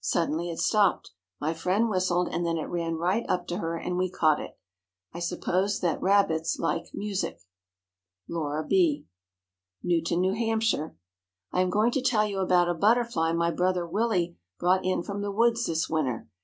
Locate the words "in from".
14.84-15.22